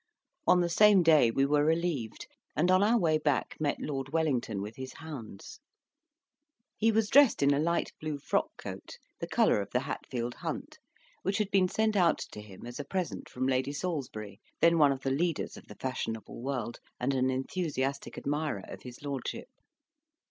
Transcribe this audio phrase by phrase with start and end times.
[0.47, 4.59] On the same day, we were relieved, and on our way back met Lord Wellington
[4.59, 5.59] with his hounds.
[6.75, 10.79] He was dressed in a light blue frock coat (the colour of the Hatfield hunt)
[11.21, 14.91] which had been sent out to him as a present from Lady Salisbury, then one
[14.91, 19.49] of the leaders of the fashionable world, and an enthusiastic admirer of his lordship.